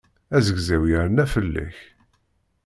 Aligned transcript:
Azegzaw 0.35 0.83
yerna 0.91 1.25
fell-ak. 1.33 1.77